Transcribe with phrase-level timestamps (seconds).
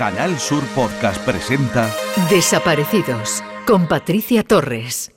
[0.00, 1.86] Canal Sur Podcast presenta
[2.30, 5.12] Desaparecidos con Patricia Torres.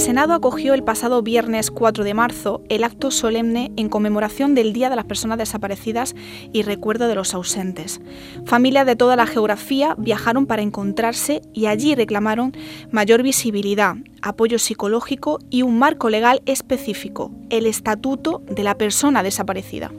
[0.00, 4.72] El Senado acogió el pasado viernes 4 de marzo el acto solemne en conmemoración del
[4.72, 6.14] Día de las Personas Desaparecidas
[6.54, 8.00] y recuerdo de los ausentes.
[8.46, 12.56] Familias de toda la geografía viajaron para encontrarse y allí reclamaron
[12.90, 19.92] mayor visibilidad, apoyo psicológico y un marco legal específico, el Estatuto de la Persona Desaparecida.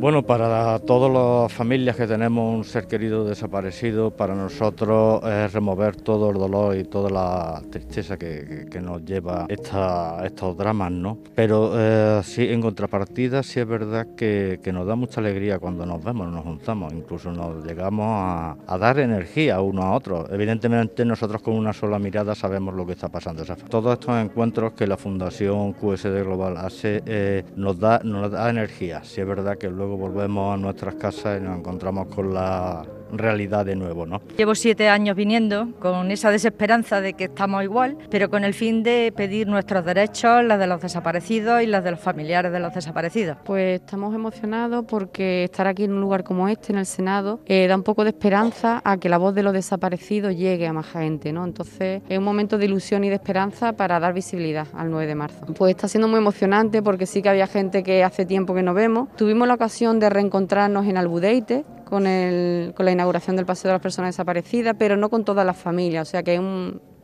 [0.00, 5.94] Bueno, para todas las familias que tenemos un ser querido desaparecido, para nosotros es remover
[5.94, 11.18] todo el dolor y toda la tristeza que, nos lleva estos dramas, ¿no?
[11.34, 16.02] Pero eh, sí, en contrapartida, sí es verdad que, nos da mucha alegría cuando nos
[16.02, 20.26] vemos, nos juntamos, incluso nos llegamos a, dar energía uno a otro.
[20.32, 23.44] Evidentemente, nosotros con una sola mirada sabemos lo que está pasando.
[23.68, 29.04] todos estos encuentros que la Fundación QSD Global hace eh, nos, da, nos da energía.
[29.04, 32.84] Sí es verdad que luego volvemos a nuestras casas y nos encontramos con la
[33.18, 34.06] realidad de nuevo.
[34.06, 34.20] ¿no?
[34.36, 38.82] Llevo siete años viniendo con esa desesperanza de que estamos igual, pero con el fin
[38.82, 42.74] de pedir nuestros derechos, los de los desaparecidos y los de los familiares de los
[42.74, 43.38] desaparecidos.
[43.44, 47.66] Pues estamos emocionados porque estar aquí en un lugar como este, en el Senado, eh,
[47.66, 50.86] da un poco de esperanza a que la voz de los desaparecidos llegue a más
[50.86, 51.32] gente.
[51.32, 51.44] ¿no?
[51.44, 55.14] Entonces es un momento de ilusión y de esperanza para dar visibilidad al 9 de
[55.14, 55.46] marzo.
[55.56, 58.74] Pues está siendo muy emocionante porque sí que había gente que hace tiempo que no
[58.74, 59.08] vemos.
[59.16, 63.74] Tuvimos la ocasión de reencontrarnos en Albudeite, con, el, con la inauguración del Paseo de
[63.74, 66.40] las Personas Desaparecidas, pero no con todas las familias, o sea que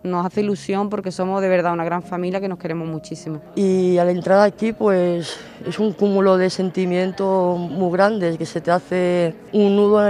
[0.02, 3.40] nos hace ilusión porque somos de verdad una gran familia que nos queremos muchísimo.
[3.56, 8.70] Y al entrar aquí pues es un cúmulo de sentimientos muy grandes que se te
[8.70, 10.00] hace un nudo,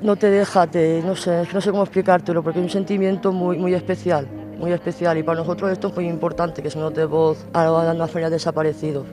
[0.00, 3.58] no te deja, te, no sé, no sé cómo explicártelo porque es un sentimiento muy,
[3.58, 4.26] muy especial,
[4.58, 8.10] muy especial y para nosotros esto es muy importante que se note voz a las
[8.10, 9.06] familias desaparecidos.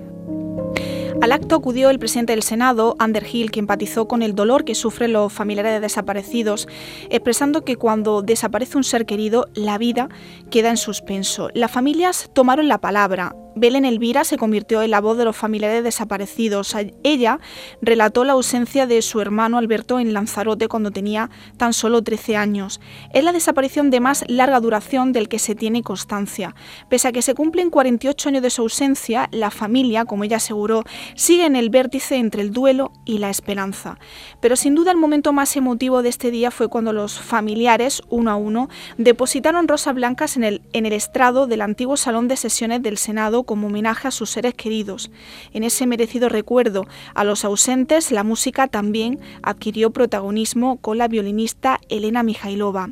[1.21, 5.11] Al acto acudió el presidente del Senado, Underhill, que empatizó con el dolor que sufren
[5.11, 6.69] los familiares de desaparecidos,
[7.09, 10.07] expresando que cuando desaparece un ser querido, la vida
[10.49, 11.49] queda en suspenso.
[11.53, 15.83] Las familias tomaron la palabra, Belén Elvira se convirtió en la voz de los familiares
[15.83, 16.73] desaparecidos.
[17.03, 17.39] Ella
[17.81, 22.79] relató la ausencia de su hermano Alberto en Lanzarote cuando tenía tan solo 13 años.
[23.13, 26.55] Es la desaparición de más larga duración del que se tiene constancia.
[26.89, 30.83] Pese a que se cumplen 48 años de su ausencia, la familia, como ella aseguró,
[31.15, 33.99] sigue en el vértice entre el duelo y la esperanza.
[34.39, 38.31] Pero sin duda el momento más emotivo de este día fue cuando los familiares, uno
[38.31, 42.81] a uno, depositaron rosas blancas en el, en el estrado del antiguo salón de sesiones
[42.81, 45.09] del Senado como homenaje a sus seres queridos.
[45.53, 51.79] En ese merecido recuerdo a los ausentes, la música también adquirió protagonismo con la violinista
[51.89, 52.91] Elena Mijailova.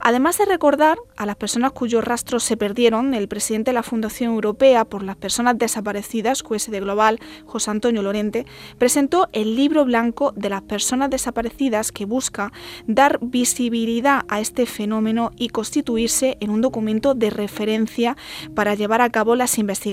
[0.00, 4.34] Además de recordar a las personas cuyos rastros se perdieron, el presidente de la Fundación
[4.34, 8.44] Europea por las Personas Desaparecidas, QSD Global, José Antonio Lorente,
[8.76, 12.52] presentó el libro blanco de las personas desaparecidas que busca
[12.86, 18.18] dar visibilidad a este fenómeno y constituirse en un documento de referencia
[18.54, 19.83] para llevar a cabo las investigaciones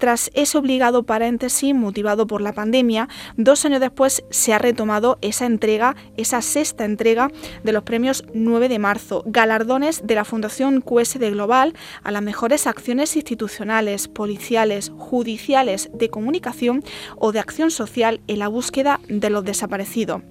[0.00, 5.46] tras ese obligado paréntesis motivado por la pandemia, dos años después se ha retomado esa
[5.46, 7.30] entrega, esa sexta entrega
[7.62, 12.66] de los premios 9 de marzo, galardones de la Fundación QSD Global a las mejores
[12.66, 16.82] acciones institucionales, policiales, judiciales, de comunicación
[17.16, 20.22] o de acción social en la búsqueda de los desaparecidos.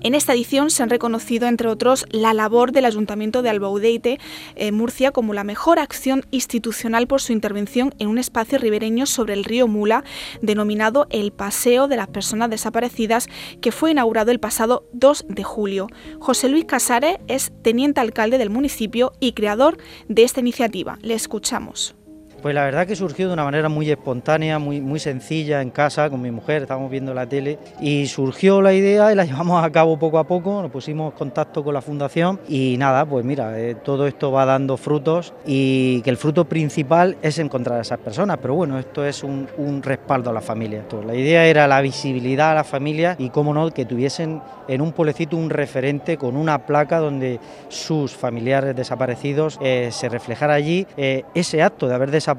[0.00, 4.18] En esta edición se han reconocido, entre otros, la labor del Ayuntamiento de Albaudeite,
[4.56, 9.34] en Murcia, como la mejor acción institucional por su intervención en un espacio ribereño sobre
[9.34, 10.04] el río Mula,
[10.42, 13.28] denominado el Paseo de las Personas Desaparecidas,
[13.60, 15.88] que fue inaugurado el pasado 2 de julio.
[16.18, 19.78] José Luis Casares es teniente alcalde del municipio y creador
[20.08, 20.98] de esta iniciativa.
[21.02, 21.94] Le escuchamos.
[22.42, 26.08] Pues la verdad que surgió de una manera muy espontánea, muy, muy sencilla en casa
[26.08, 29.68] con mi mujer, estábamos viendo la tele y surgió la idea y la llevamos a
[29.68, 33.60] cabo poco a poco, nos pusimos en contacto con la fundación y nada, pues mira,
[33.60, 37.98] eh, todo esto va dando frutos y que el fruto principal es encontrar a esas
[37.98, 39.48] personas, pero bueno, esto es un,
[39.82, 40.84] respaldo a la familia.
[41.06, 44.92] La idea era la visibilidad a la familia y cómo no, que tuviesen en un
[44.92, 47.38] pueblecito un referente con una placa donde
[47.68, 52.29] sus familiares desaparecidos eh, se reflejara allí eh, ese acto de haber desaparecido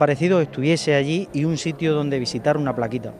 [0.41, 3.13] estuviese allí y un sitio donde visitar una plaquita.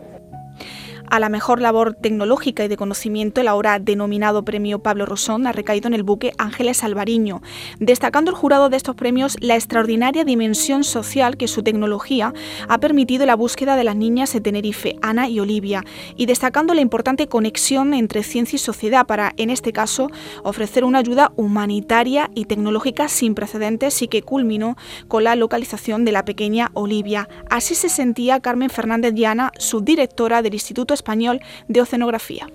[1.12, 5.52] A la mejor labor tecnológica y de conocimiento, el ahora denominado Premio Pablo Rosón ha
[5.52, 7.42] recaído en el buque Ángeles Alvariño,
[7.80, 12.34] destacando el jurado de estos premios la extraordinaria dimensión social que su tecnología
[12.70, 15.84] ha permitido la búsqueda de las niñas de Tenerife, Ana y Olivia,
[16.16, 20.08] y destacando la importante conexión entre ciencia y sociedad para, en este caso,
[20.46, 24.78] ofrecer una ayuda humanitaria y tecnológica sin precedentes y que culminó
[25.10, 27.28] con la localización de la pequeña Olivia.
[27.50, 32.48] Así se sentía Carmen Fernández Diana, subdirectora del Instituto Español de Oceanografía.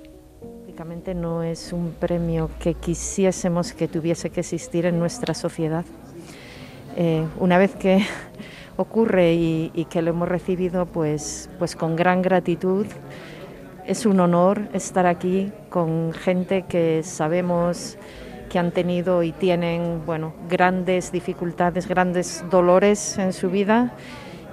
[1.14, 5.84] No es un premio que quisiésemos que tuviese que existir en nuestra sociedad.
[6.96, 8.04] Eh, una vez que
[8.76, 12.86] ocurre y, y, que lo hemos recibido, pues, pues con gran gratitud.
[13.84, 17.98] Es un honor estar aquí con gente que sabemos
[18.48, 23.94] que han tenido y tienen bueno, grandes dificultades, grandes dolores en su vida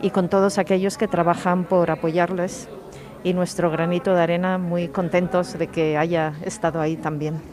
[0.01, 2.69] y con todos aquellos que trabajan por apoyarles
[3.23, 7.52] y nuestro granito de arena muy contentos de que haya estado ahí también.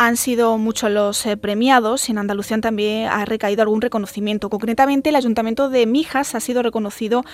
[0.00, 4.48] Han sido muchos los eh, premiados en Andalucía también ha recaído algún reconocimiento.
[4.48, 7.24] Concretamente, el Ayuntamiento de Mijas ha sido reconocido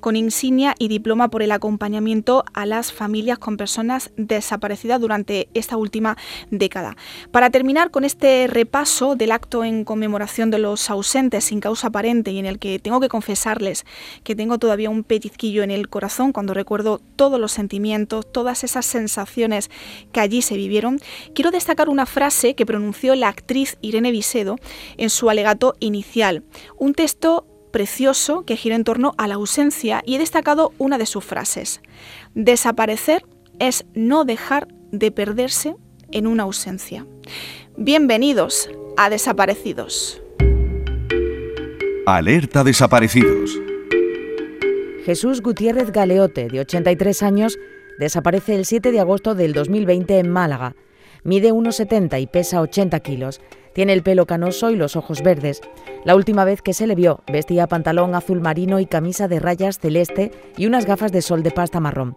[0.00, 5.76] con insignia y diploma por el acompañamiento a las familias con personas desaparecidas durante esta
[5.76, 6.16] última
[6.50, 6.96] década.
[7.30, 12.30] Para terminar con este repaso del acto en conmemoración de los ausentes sin causa aparente
[12.30, 13.84] y en el que tengo que confesarles
[14.22, 18.86] que tengo todavía un pellizquillo en el corazón cuando recuerdo todos los sentimientos, todas esas
[18.86, 19.70] sensaciones
[20.10, 21.00] que allí se vivieron,
[21.34, 24.56] quiero destacar una frase que pronunció la actriz Irene Visedo
[24.96, 26.44] en su alegato inicial.
[26.78, 31.06] Un texto precioso que gira en torno a la ausencia y he destacado una de
[31.06, 31.82] sus frases.
[32.34, 33.26] Desaparecer
[33.58, 35.74] es no dejar de perderse
[36.12, 37.04] en una ausencia.
[37.76, 40.22] Bienvenidos a Desaparecidos.
[42.06, 43.58] Alerta Desaparecidos.
[45.04, 47.58] Jesús Gutiérrez Galeote, de 83 años,
[47.98, 50.76] desaparece el 7 de agosto del 2020 en Málaga.
[51.24, 53.40] Mide 1,70 y pesa 80 kilos.
[53.72, 55.62] Tiene el pelo canoso y los ojos verdes.
[56.04, 59.78] La última vez que se le vio vestía pantalón azul marino y camisa de rayas
[59.78, 62.16] celeste y unas gafas de sol de pasta marrón.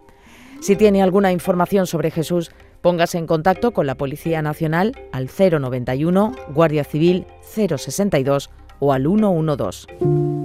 [0.60, 2.50] Si tiene alguna información sobre Jesús,
[2.82, 10.37] póngase en contacto con la Policía Nacional al 091, Guardia Civil 062 o al 112.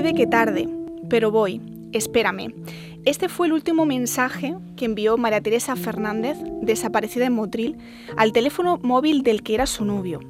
[0.00, 0.66] Puede que tarde,
[1.10, 1.60] pero voy.
[1.92, 2.54] Espérame.
[3.04, 7.76] Este fue el último mensaje que envió María Teresa Fernández, desaparecida en Motril,
[8.16, 10.20] al teléfono móvil del que era su novio.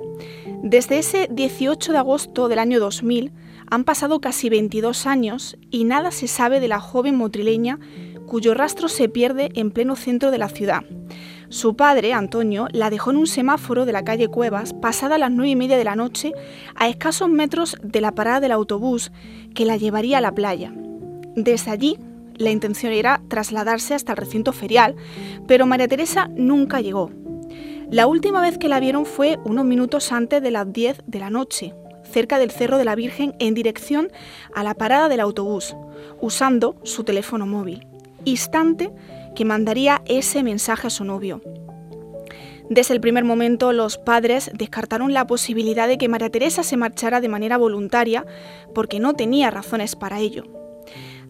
[0.65, 3.31] Desde ese 18 de agosto del año 2000
[3.71, 7.79] han pasado casi 22 años y nada se sabe de la joven motrileña
[8.27, 10.83] cuyo rastro se pierde en pleno centro de la ciudad.
[11.51, 15.51] Su padre, Antonio, la dejó en un semáforo de la calle Cuevas pasada las nueve
[15.51, 16.33] y media de la noche,
[16.77, 19.11] a escasos metros de la parada del autobús
[19.53, 20.73] que la llevaría a la playa.
[21.35, 21.99] Desde allí,
[22.37, 24.95] la intención era trasladarse hasta el recinto ferial,
[25.49, 27.11] pero María Teresa nunca llegó.
[27.91, 31.31] La última vez que la vieron fue unos minutos antes de las 10 de la
[31.31, 31.75] noche,
[32.05, 34.13] cerca del Cerro de la Virgen en dirección
[34.55, 35.75] a la parada del autobús,
[36.21, 37.89] usando su teléfono móvil.
[38.25, 38.93] Instante
[39.35, 41.41] que mandaría ese mensaje a su novio.
[42.71, 47.21] Desde el primer momento los padres descartaron la posibilidad de que María Teresa se marchara
[47.21, 48.25] de manera voluntaria
[48.75, 50.45] porque no tenía razones para ello.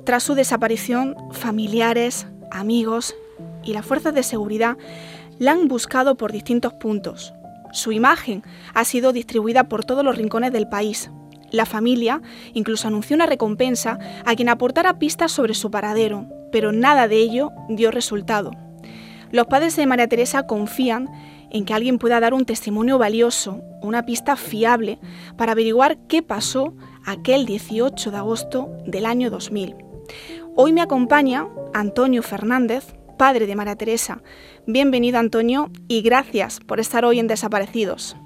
[0.05, 3.15] Tras su desaparición, familiares, amigos
[3.65, 4.77] y las fuerzas de seguridad
[5.39, 7.33] la han buscado por distintos puntos.
[7.73, 8.43] Su imagen
[8.75, 11.11] ha sido distribuida por todos los rincones del país.
[11.51, 12.21] La familia
[12.53, 17.51] incluso anunció una recompensa a quien aportara pistas sobre su paradero, pero nada de ello
[17.69, 18.51] dio resultado.
[19.33, 21.09] Los padres de María Teresa confían
[21.51, 24.99] en que alguien pueda dar un testimonio valioso, una pista fiable,
[25.37, 29.75] para averiguar qué pasó aquel 18 de agosto del año 2000.
[30.57, 34.23] Hoy me acompaña Antonio Fernández, padre de María Teresa.
[34.67, 38.17] Bienvenido Antonio y gracias por estar hoy en Desaparecidos.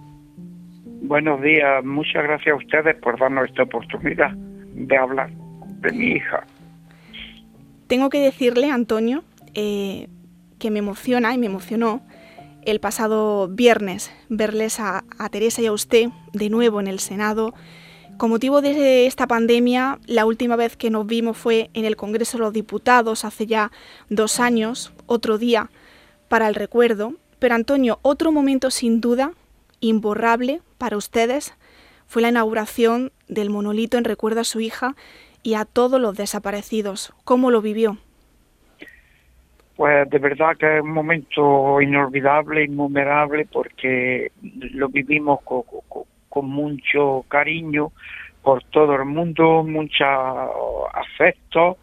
[1.02, 5.30] Buenos días, muchas gracias a ustedes por darnos esta oportunidad de hablar
[5.80, 6.44] de mi hija.
[7.86, 9.24] Tengo que decirle, Antonio,
[9.54, 10.08] eh,
[10.58, 12.02] que me emociona y me emocionó
[12.62, 17.54] el pasado viernes verles a, a, Teresa y a usted de nuevo en el Senado.
[18.16, 22.38] Con motivo de esta pandemia, la última vez que nos vimos fue en el Congreso
[22.38, 23.70] de los Diputados hace ya
[24.08, 25.70] dos años, otro día
[26.28, 27.14] para el recuerdo.
[27.38, 29.32] Pero Antonio, otro momento sin duda
[29.80, 31.52] imborrable para ustedes
[32.06, 34.94] fue la inauguración del monolito en recuerdo a su hija
[35.44, 37.12] y a todos los desaparecidos.
[37.24, 37.98] ¿Cómo lo vivió?
[39.76, 47.92] Pues de verdad que es un momento inolvidable, innumerable, porque lo vivimos con, mucho cariño
[48.42, 50.04] por todo el mundo, mucho
[50.92, 51.78] afecto.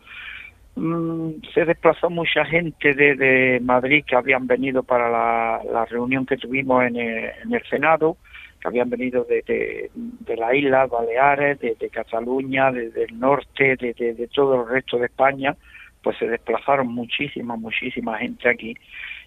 [0.76, 6.84] Mm, se desplazó mucha gente desde Madrid que habían venido para la, reunión que tuvimos
[6.86, 8.16] en el, Senado,
[8.62, 14.28] que habían venido de, de, la isla Baleares, de, Cataluña, desde el norte, de, de
[14.28, 15.56] todo el resto de España,
[16.04, 18.76] pues se desplazaron muchísima, muchísima gente aquí.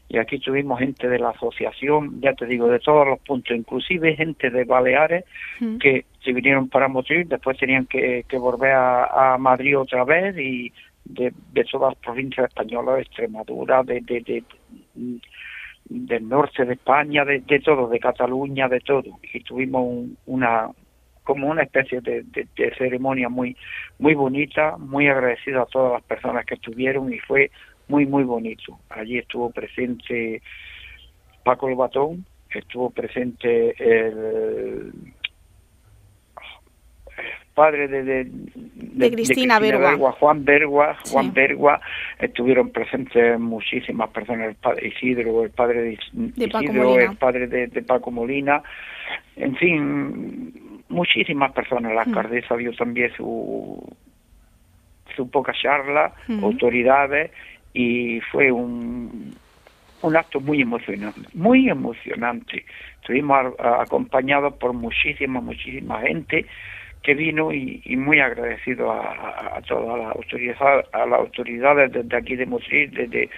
[0.08, 4.14] Y aquí tuvimos gente de la asociación, ya te digo, de todos los puntos, inclusive
[4.14, 5.24] gente de Baleares
[5.80, 10.72] que se vinieron para Motril, después tenían que, volver a, Madrid otra vez y
[11.04, 11.32] de,
[11.70, 14.44] todas las provincias españolas, de Extremadura, de, de,
[15.84, 19.18] del norte de España, de, todo, de Cataluña, de todo.
[19.32, 20.70] Y tuvimos una
[21.22, 22.24] como una especie de,
[22.76, 23.56] ceremonia muy
[23.98, 27.50] muy bonita, muy agradecido a todas las personas que estuvieron y fue
[27.88, 28.78] muy, muy bonito.
[28.90, 30.42] Allí estuvo presente
[31.44, 34.92] Paco el Batón, estuvo presente el,
[37.54, 40.12] padre de, de, Cristina, Bergua.
[40.12, 41.80] Juan Bergua, Juan Bergua,
[42.18, 48.10] estuvieron presentes muchísimas personas, el padre Isidro, el padre de, Isidro, el padre de, Paco
[48.10, 48.62] Molina,
[49.36, 51.94] en fin, muchísimas personas.
[51.94, 52.08] La mm.
[52.08, 53.82] alcaldesa dio también su,
[55.14, 56.44] su poca charla, mm.
[56.44, 57.30] autoridades,
[57.72, 59.34] y fue un,
[60.02, 62.64] un acto muy emocionante, muy emocionante.
[63.00, 66.46] Estuvimos acompañados por muchísima, muchísima gente
[67.04, 72.46] que vino y, muy agradecido a, todas las autoridades, a las autoridades desde aquí de
[72.46, 73.30] Motril, desde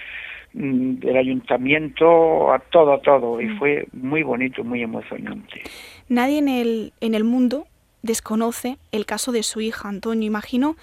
[0.55, 3.59] mm, del ayuntamiento, a todo, a todo, y mm.
[3.59, 5.63] fue muy bonito, muy emocionante.
[6.09, 7.67] Nadie en el, en el mundo
[8.03, 10.27] desconoce el caso de su hija, Antonio.
[10.29, 10.77] Imagino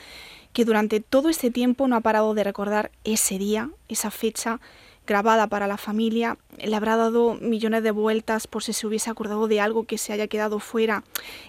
[0.52, 4.60] que durante todo este tiempo no ha parado de recordar ese día, esa fecha
[5.06, 9.48] grabada para la familia, le habrá dado millones de vueltas por si se hubiese acordado
[9.48, 11.04] de algo que se haya quedado fuera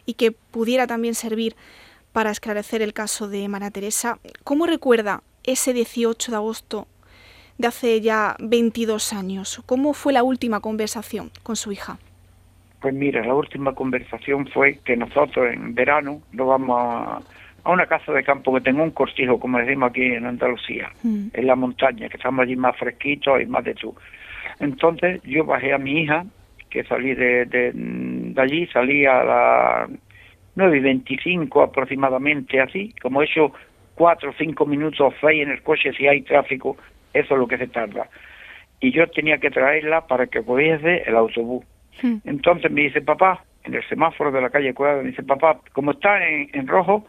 [0.06, 1.54] y que pudiera también servir
[2.12, 4.18] para esclarecer el caso de María Teresa.
[4.44, 6.86] ¿Cómo recuerda ese 18 de agosto
[7.58, 9.62] de hace ya 22 años?
[9.66, 11.98] ¿Cómo fue la última conversación con su hija?
[12.80, 17.20] Pues mira, la última conversación fue que nosotros en verano nos vamos a
[17.64, 21.28] a una casa de campo que tengo un cortijo, como decimos aquí en Andalucía, mm.
[21.32, 23.94] en la montaña, que estamos allí más fresquitos y más de tú.
[24.60, 26.24] Entonces yo bajé a mi hija,
[26.68, 29.90] que salí de, de, allí, salí a las
[30.56, 33.52] 9 y 25 aproximadamente, así, como he hecho
[33.94, 36.76] cuatro o cinco minutos fe en el coche si hay tráfico,
[37.14, 38.08] eso es lo que se tarda.
[38.80, 41.64] Y yo tenía que traerla para que pudiese el autobús.
[42.02, 42.16] Mm.
[42.24, 45.92] Entonces me dice, papá, en el semáforo de la calle Cuadra, me dice, papá, como
[45.92, 47.06] está en rojo,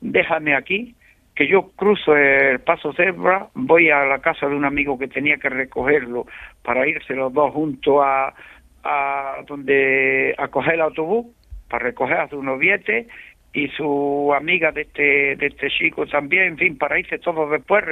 [0.00, 0.94] déjame aquí,
[1.34, 5.36] que yo cruzo el paso cebra, voy a la casa de un amigo que tenía
[5.36, 6.26] que recogerlo
[6.62, 8.34] para irse los dos juntos a,
[8.82, 11.26] a donde a coger el autobús
[11.68, 13.06] para recoger a su noviete
[13.52, 17.84] y su amiga de este de este chico también, en fin, para irse todos después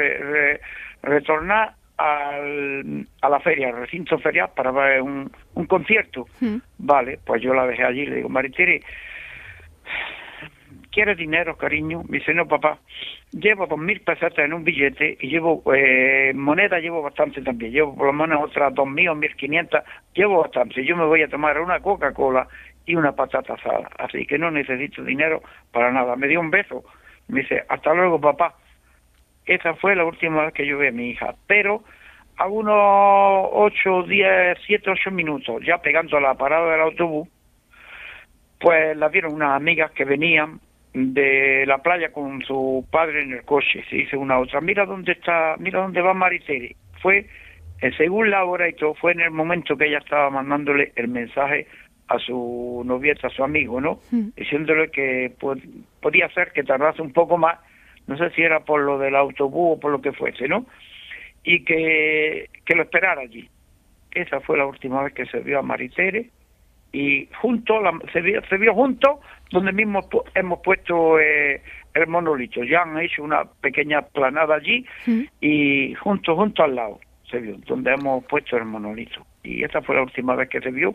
[1.03, 6.27] retornar al, a la feria, al recinto ferial para ver un, un concierto.
[6.41, 6.57] Mm.
[6.79, 8.81] Vale, pues yo la dejé allí, le digo, Maritiri,
[10.95, 12.03] ¿quieres dinero, cariño?
[12.09, 12.79] Me dice, no, papá,
[13.33, 17.73] llevo dos mil pesetas en un billete y llevo eh, moneda, llevo bastante también.
[17.73, 19.85] Llevo por lo menos otras dos mil o mil quinientas,
[20.15, 20.85] llevo bastante.
[20.85, 22.47] Yo me voy a tomar una Coca-Cola
[22.87, 23.89] y una patata asada.
[23.99, 26.15] Así que no necesito dinero para nada.
[26.15, 26.85] Me dio un beso.
[27.29, 28.55] Me dice, hasta luego, papá.
[29.45, 31.35] Esa fue la última vez que yo vi a mi hija.
[31.47, 31.83] Pero
[32.37, 37.29] a unos ocho, diez, siete, ocho minutos, ya pegando a la parada del autobús,
[38.61, 40.61] pues la vieron unas amigas que venían
[40.95, 43.85] de la playa con su padre en el coche.
[43.91, 46.77] Se dice una otra, mira dónde está, mira dónde va Maritere.
[47.03, 47.27] Fue,
[47.81, 51.09] eh, según la hora y todo, fue en el momento que ella estaba mandándole el
[51.09, 51.67] mensaje
[52.07, 53.99] a su novieta, a su amigo, ¿no?
[54.13, 54.29] Hmm.
[54.37, 55.33] Diciéndole que
[56.01, 57.59] podía ser que tardase un poco más,
[58.07, 60.67] no sé si era por lo del autobús o por lo que fuese, ¿no?
[61.43, 63.49] Y que, que lo esperara allí.
[64.13, 66.31] Esa fue la última vez que se vio a Maritere
[66.95, 67.81] y junto,
[68.13, 69.21] se, vio, se vio junto
[69.51, 70.01] donde mismo
[70.35, 71.61] hemos puesto eh,
[71.93, 72.63] el monolito.
[72.63, 74.87] Ya han hecho una pequeña planada allí
[75.41, 79.27] y junto, junto al lado se vio, donde hemos puesto el monolito.
[79.43, 80.95] Y esa fue la última vez que se vio.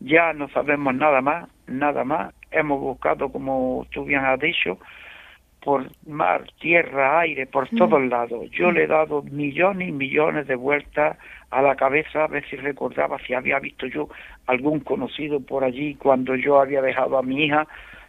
[0.00, 2.34] Ya no sabemos nada más, nada más.
[2.50, 4.78] Hemos buscado, como tú bien has dicho,
[5.62, 8.50] por mar, tierra, aire, por todos lados.
[8.50, 11.18] Yo le he dado millones y millones de vueltas
[11.50, 14.08] a la cabeza a ver si recordaba si había visto yo
[14.46, 17.66] algún conocido por allí cuando yo había dejado a mi hija.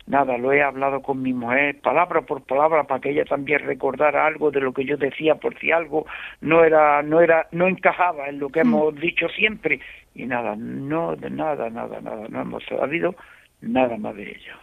[0.07, 4.25] Nada, lo he hablado con mi mujer, palabra por palabra, para que ella también recordara
[4.25, 6.07] algo de lo que yo decía, por si algo
[6.41, 8.67] no era, no era, no encajaba en lo que mm.
[8.67, 9.79] hemos dicho siempre.
[10.15, 13.15] Y nada, no, de nada, nada, nada, no hemos sabido
[13.61, 14.53] nada más de ello.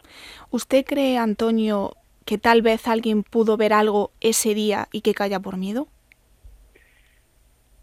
[0.50, 1.92] ¿Usted cree, Antonio,
[2.26, 5.86] que tal vez alguien pudo ver algo ese día y que calla por miedo?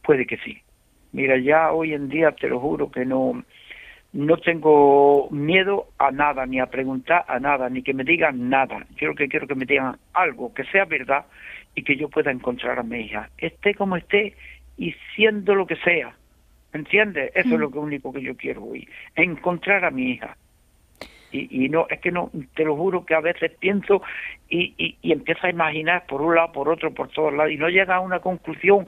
[0.04, 0.62] Puede que sí.
[1.14, 3.44] Mira, ya hoy en día te lo juro que no,
[4.12, 8.86] no tengo miedo a nada, ni a preguntar a nada, ni que me digan nada.
[8.98, 11.26] Yo lo que quiero que me digan algo que sea verdad
[11.74, 14.36] y que yo pueda encontrar a mi hija, esté como esté
[14.78, 16.16] y siendo lo que sea.
[16.74, 17.32] ¿Entiendes?
[17.36, 20.36] Eso es lo que único que yo quiero hoy, encontrar a mi hija.
[21.34, 24.02] Y, y, no, es que no, te lo juro que a veces pienso
[24.50, 27.58] y, y, y empiezo a imaginar por un lado, por otro, por todos lados, y
[27.58, 28.88] no llega a una conclusión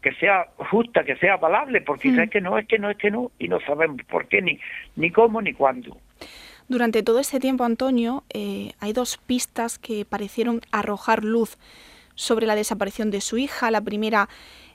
[0.00, 3.10] que sea justa, que sea valable, porque es que no, es que no, es que
[3.10, 4.60] no, y no sabemos por qué, ni,
[4.96, 5.96] ni cómo, ni cuándo.
[6.68, 11.58] Durante todo este tiempo, Antonio, eh, hay dos pistas que parecieron arrojar luz
[12.14, 13.70] sobre la desaparición de su hija.
[13.70, 14.28] La primera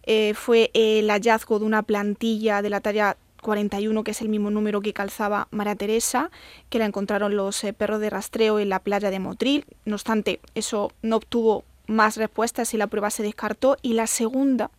[0.03, 4.49] eh, fue el hallazgo de una plantilla de la talla 41, que es el mismo
[4.51, 6.31] número que calzaba María Teresa,
[6.69, 9.65] que la encontraron los eh, perros de rastreo en la playa de Motril.
[9.85, 13.77] No obstante, eso no obtuvo más respuestas y la prueba se descartó.
[13.81, 14.71] Y la segunda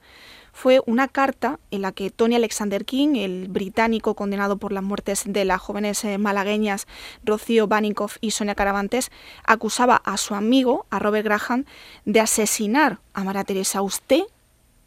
[0.52, 5.24] fue una carta en la que Tony Alexander King, el británico condenado por las muertes
[5.26, 6.86] de las jóvenes eh, malagueñas
[7.24, 9.10] Rocío Baninkoff y Sonia Caravantes,
[9.44, 11.64] acusaba a su amigo, a Robert Graham,
[12.04, 13.82] de asesinar a María Teresa.
[13.82, 14.22] ¿Usted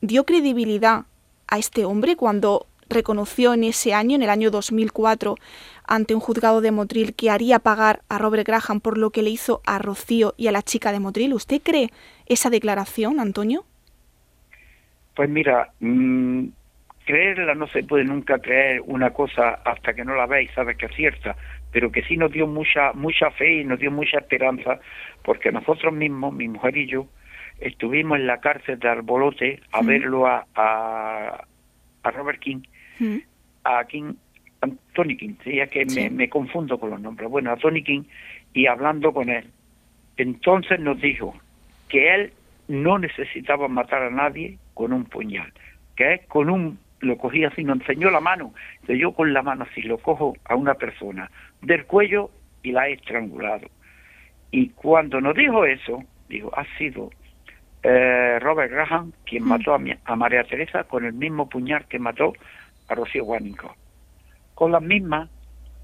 [0.01, 1.05] dio credibilidad
[1.47, 5.35] a este hombre cuando reconoció en ese año, en el año 2004,
[5.87, 9.29] ante un juzgado de Motril que haría pagar a Robert Graham por lo que le
[9.29, 11.33] hizo a Rocío y a la chica de Motril.
[11.33, 11.89] ¿Usted cree
[12.25, 13.65] esa declaración, Antonio?
[15.15, 16.47] Pues mira, mmm,
[17.05, 20.75] creerla no se puede nunca creer una cosa hasta que no la ve y sabe
[20.75, 21.35] que es cierta,
[21.71, 24.79] pero que sí nos dio mucha mucha fe y nos dio mucha esperanza,
[25.23, 27.07] porque nosotros mismos, mi mujer y yo,
[27.59, 29.85] estuvimos en la cárcel de Arbolote a mm.
[29.85, 31.45] verlo a, a,
[32.03, 32.61] a, Robert King,
[33.03, 33.21] mm.
[33.63, 34.13] a King,
[34.61, 37.83] a Tony King, sí, es que me, me confundo con los nombres, bueno, a Tony
[37.83, 38.03] King,
[38.53, 39.45] y hablando con él.
[40.17, 41.33] Entonces nos dijo
[41.89, 42.33] que él
[42.67, 45.51] no necesitaba matar a nadie con un puñal,
[45.95, 48.53] que es con un, lo cogí así, nos enseñó la mano,
[48.85, 51.29] que yo con la mano así lo cojo a una persona
[51.61, 52.31] del cuello
[52.61, 53.67] y la he estrangulado.
[54.51, 57.09] Y cuando nos dijo eso, digo, ha sido
[57.81, 59.47] eh, Robert Graham quien mm.
[59.47, 62.33] mató a, a, María Teresa con el mismo puñal que mató
[62.87, 63.75] a Rocío Guánico.
[64.55, 65.29] Con las mismas,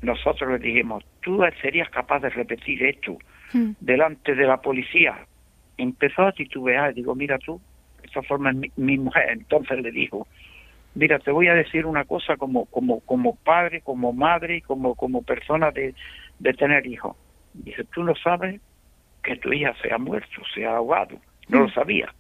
[0.02, 3.18] nosotros le dijimos, tú serías capaz de repetir esto
[3.54, 3.72] mm.
[3.80, 5.26] delante de la policía
[5.80, 6.94] empezó a titubear.
[6.94, 7.60] Digo, mira tú,
[8.04, 10.28] esta forma mi, mi, mujer entonces le dijo,
[10.96, 15.24] mira, te voy a decir una cosa como como como padre, como madre, como como
[15.24, 15.96] persona de,
[16.40, 17.16] de tener hijos.
[17.54, 18.62] Dice, tú no sabes
[19.24, 21.18] que tu hija se ha muerto, se ha ahogado.
[21.48, 21.74] No lo mm.
[21.74, 22.14] sabía.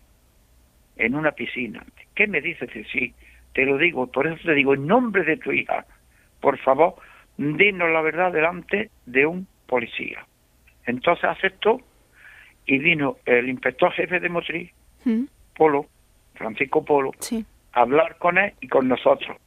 [0.97, 1.85] En una piscina.
[2.13, 2.69] ¿Qué me dices?
[2.91, 3.13] Sí,
[3.53, 4.07] te lo digo.
[4.07, 5.85] Por eso te digo, en nombre de tu hija,
[6.39, 6.95] por favor,
[7.37, 10.25] dinos la verdad delante de un policía.
[10.85, 11.81] Entonces aceptó
[12.65, 14.71] y vino el inspector jefe de Motriz,
[15.05, 15.23] mm.
[15.55, 15.85] Polo,
[16.35, 17.11] Francisco Polo,
[17.73, 19.37] a hablar con él y con nosotros.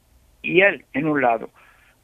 [0.43, 1.51] Y él en un lado,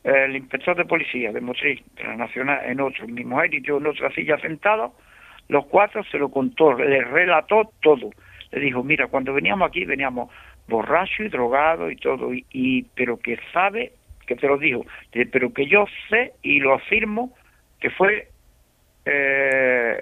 [0.05, 3.79] el inspector de policía de Motriz, de la Nacional, en otro, mi mujer y yo
[3.79, 4.93] en otra silla sentados,
[5.49, 8.11] los cuatro se lo contó, le relató todo.
[8.51, 10.31] Le dijo, mira, cuando veníamos aquí veníamos
[10.69, 13.93] borracho y drogado y todo, y, pero que sabe,
[14.27, 14.85] que te lo dijo,
[15.33, 17.33] pero que yo sé y lo afirmo
[17.81, 18.29] que fue
[19.05, 19.99] eh,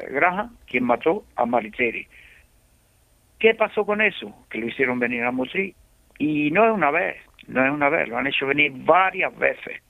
[0.67, 2.07] quien mató a Mariteri.
[3.39, 4.35] ¿Qué pasó con eso?
[4.51, 5.75] Que lo hicieron venir a Motril.
[6.19, 9.83] Y no es una vez, no es una vez, lo han hecho venir varias veces.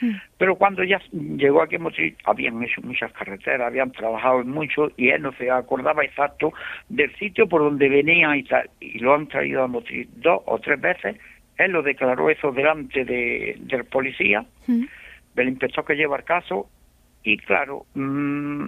[0.00, 0.12] Hmm.
[0.38, 5.10] Pero cuando ya llegó aquí a Motril, habían hecho muchas carreteras, habían trabajado mucho y
[5.10, 6.52] él no se acordaba exacto
[6.88, 8.70] del sitio por donde venían y tal.
[8.80, 11.16] Y lo han traído a Motril dos o tres veces.
[11.58, 14.84] Él lo declaró eso delante de, del policía, hmm.
[15.34, 16.70] del inspector que lleva el caso,
[17.22, 18.66] y claro, mmm,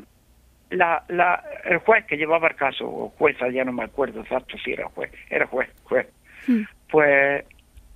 [0.70, 4.58] la, la, el juez que llevaba el caso, o jueza, ya no me acuerdo exacto
[4.58, 6.06] si era juez, era juez, juez,
[6.46, 6.62] hmm.
[6.90, 7.44] pues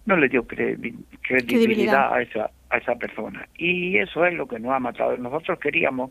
[0.06, 3.48] no le dio credibilidad a esa, a esa persona.
[3.56, 5.16] Y eso es lo que nos ha matado.
[5.16, 6.10] Nosotros queríamos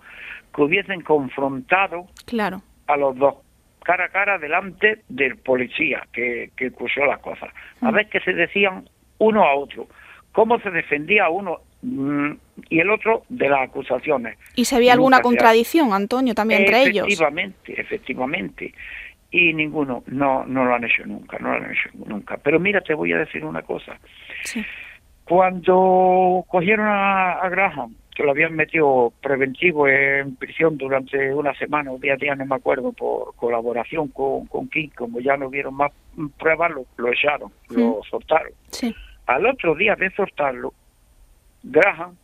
[0.53, 2.61] que hubiesen confrontado claro.
[2.87, 3.35] a los dos,
[3.83, 7.49] cara a cara, delante del policía que, que cursó las cosas.
[7.81, 7.93] A hmm.
[7.93, 9.87] ver qué se decían uno a otro,
[10.31, 12.31] cómo se defendía uno Mm,
[12.69, 14.39] y el otro de las acusaciones.
[14.55, 17.05] ¿Y se había alguna contradicción, Antonio, también entre ellos?
[17.05, 18.73] Efectivamente, efectivamente.
[19.29, 22.37] Y ninguno, no, no lo han hecho nunca, no lo han hecho nunca.
[22.37, 23.99] Pero mira, te voy a decir una cosa.
[25.25, 31.97] Cuando cogieron a, Graham, que lo habían metido preventivo en prisión durante una semana o
[31.97, 35.73] día a día, no me acuerdo, por colaboración con, con King, como ya no vieron
[35.73, 35.91] más
[36.37, 38.53] pruebas, lo, lo echaron, lo soltaron.
[38.69, 38.95] Sí.
[39.25, 40.73] Al otro día de soltarlo,
[41.63, 42.15] Graham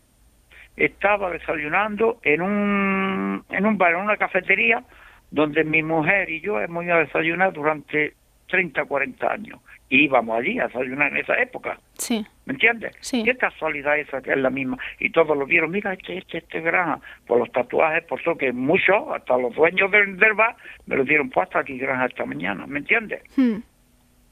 [0.78, 4.84] estaba desayunando en un, en un bar, en una cafetería,
[5.32, 8.14] donde mi mujer y yo hemos ido a desayunar durante
[8.52, 9.60] 30, 40 años.
[9.90, 11.80] Y íbamos allí a desayunar en esa época.
[11.94, 12.26] Sí.
[12.46, 12.96] ¿Me entiendes?
[13.02, 13.24] Sí.
[13.24, 14.78] Qué casualidad esa que es la misma.
[15.00, 18.54] Y todos lo vieron, mira, este, este, este granja, por los tatuajes, por eso que
[18.54, 22.66] muchos, hasta los dueños del, del bar, me lo dieron puesto aquí granja esta mañana,
[22.68, 23.22] ¿me entiendes?
[23.36, 23.52] Hmm.
[23.54, 23.64] Una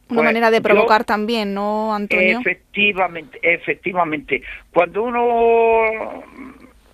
[0.07, 2.39] Pues, manera de yo- provocar también, ¿no, Antonio?
[2.39, 4.41] Efectivamente, efectivamente.
[4.73, 6.23] Cuando uno,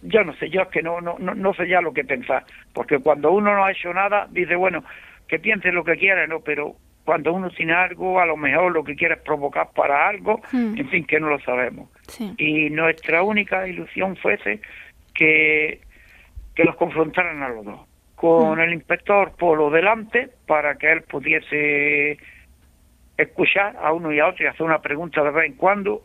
[0.01, 2.43] yo no sé, yo es que no, no, no, no sé ya lo que pensar,
[2.73, 4.83] porque cuando uno no ha hecho nada, dice, bueno,
[5.27, 6.41] que piense lo que quiera, ¿no?
[6.41, 10.41] Pero cuando uno tiene algo, a lo mejor lo que quiere es provocar para algo,
[10.51, 10.77] Hmm.
[10.77, 11.89] en fin, que no lo sabemos.
[12.07, 12.33] Sí.
[12.37, 14.59] Y nuestra única ilusión fuese
[15.13, 15.81] que,
[16.55, 17.79] que los confrontaran a los dos,
[18.15, 22.17] con el inspector por lo delante, para que él pudiese
[23.17, 26.01] escuchar a uno y a otro y hacer una pregunta de vez en cuando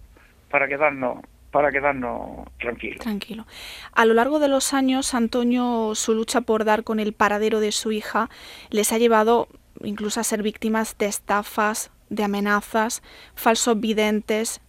[0.50, 1.18] para quedarnos
[1.50, 3.00] para quedarnos tranquilos.
[3.00, 3.44] Tranquilo.
[3.92, 7.72] A lo largo de los años, Antonio, su lucha por dar con el paradero de
[7.72, 8.28] su hija
[8.70, 9.48] les ha llevado
[9.82, 13.02] incluso a ser víctimas de estafas, de amenazas,
[13.34, 14.60] falsos videntes,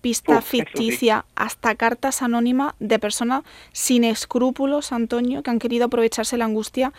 [0.00, 0.58] pista Uf, sí.
[0.58, 6.92] ficticia, hasta cartas anónimas de personas sin escrúpulos, Antonio, que han querido aprovecharse la angustia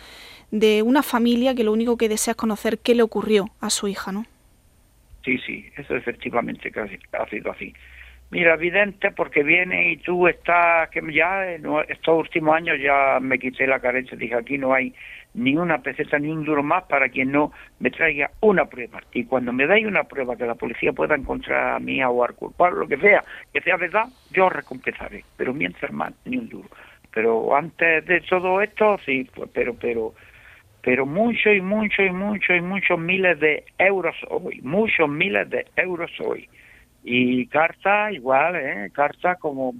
[0.50, 3.88] de una familia que lo único que desea es conocer qué le ocurrió a su
[3.88, 4.24] hija, ¿no?
[5.24, 7.72] Sí, sí, eso efectivamente que ha sido así.
[8.30, 13.38] Mira, evidente porque viene y tú estás, que ya en estos últimos años ya me
[13.38, 14.94] quité la carencia, dije aquí no hay
[15.34, 19.00] ni una peseta ni un duro más para quien no me traiga una prueba.
[19.12, 22.34] Y cuando me dais una prueba que la policía pueda encontrar a hija o al
[22.34, 25.24] culpable, lo que sea, que sea verdad, yo recompensaré.
[25.36, 26.68] Pero mientras más, ni un duro.
[27.12, 30.14] Pero antes de todo esto, sí, pues, pero, pero,
[30.82, 35.66] pero mucho y mucho y mucho y muchos miles de euros hoy, muchos miles de
[35.76, 36.48] euros hoy.
[37.04, 38.90] Y carta igual, ¿eh?
[38.94, 39.74] Carta como,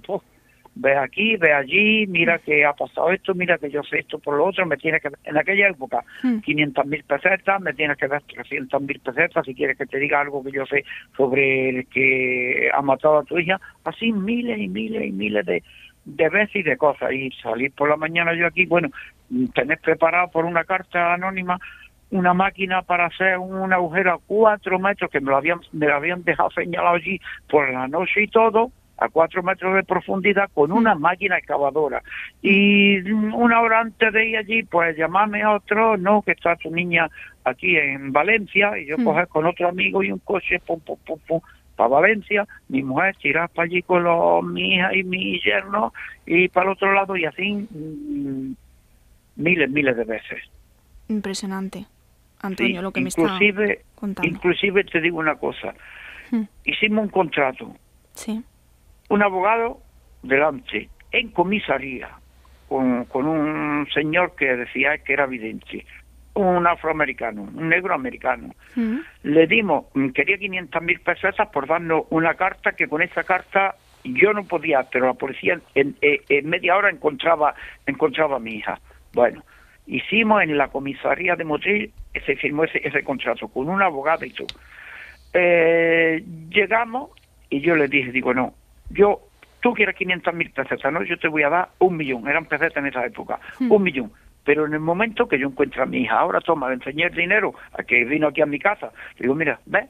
[0.75, 4.37] ve aquí, ve allí, mira que ha pasado esto, mira que yo sé esto por
[4.37, 6.39] lo otro, me tiene que, en aquella época, Hmm.
[6.39, 10.21] 500 mil pesetas, me tienes que dar 300 mil pesetas si quieres que te diga
[10.21, 14.67] algo que yo sé sobre el que ha matado a tu hija, así miles y
[14.67, 15.63] miles y miles de,
[16.05, 17.11] de veces y de cosas.
[17.11, 18.89] Y salir por la mañana yo aquí, bueno,
[19.53, 21.59] tenés preparado por una carta anónima
[22.11, 25.95] una máquina para hacer un agujero a cuatro metros que me lo habían, me lo
[25.95, 30.71] habían dejado señalado allí por la noche y todo, a cuatro metros de profundidad con
[30.71, 32.01] una máquina excavadora.
[32.41, 36.69] Y una hora antes de ir allí, pues llamarme a otro, no, que está tu
[36.69, 37.09] niña
[37.43, 39.03] aquí en Valencia, y yo Mm.
[39.03, 41.41] coger con otro amigo y un coche, pum, pum, pum, pum,
[41.75, 45.91] para Valencia, mi mujer tirar para allí con los, mi hija y mi yerno,
[46.25, 48.53] y para el otro lado, y así mm,
[49.37, 50.43] miles, miles de veces.
[51.09, 51.85] Impresionante,
[52.41, 53.27] Antonio, Sí, lo que me está
[53.95, 54.29] contando.
[54.29, 55.73] inclusive te digo una cosa,
[56.31, 56.43] Hmm.
[56.63, 57.75] hicimos un contrato,
[58.13, 58.43] Sí.
[59.09, 59.79] Un abogado
[60.21, 62.09] delante, en comisaría,
[62.69, 65.85] con, con un señor que decía que era vidente,
[66.35, 68.55] un afroamericano, un negro americano.
[68.75, 68.97] Mm.
[69.23, 73.75] Le dimos, mm, quería 500 mil pesetas por darnos una carta que con esa carta
[74.03, 77.53] yo no podía, pero la policía en, en- en media hora encontraba,
[77.85, 78.79] encontraba a mi hija.
[79.13, 79.43] Bueno,
[79.85, 81.93] hicimos en la comisaría de Motril,
[82.25, 84.47] se firmó ese, ese contrato con un abogado y todo.
[85.33, 87.11] Eh, llegamos
[87.49, 88.53] y yo le dije, digo, no,
[88.93, 89.19] yo,
[89.61, 91.03] tú quieres 500 mil pesetas, ¿no?
[91.03, 94.11] Yo te voy a dar un millón, eran pesetas en esa época, un millón.
[94.45, 97.13] Pero en el momento que yo encuentre a mi hija, ahora toma, le enseñé el
[97.15, 98.91] dinero a que vino aquí a mi casa.
[99.17, 99.85] Le digo, mira, ve,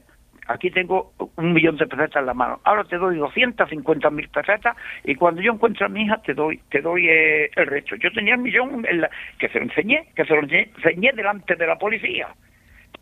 [0.46, 2.60] aquí tengo un millón de pesetas en la mano.
[2.62, 6.60] Ahora te doy 250 mil pesetas y cuando yo encuentre a mi hija te doy
[6.70, 7.96] te doy eh, el resto.
[7.96, 11.10] Yo tenía el millón en la- que se lo enseñé, que se lo enseñé, enseñé
[11.14, 12.28] delante de la policía.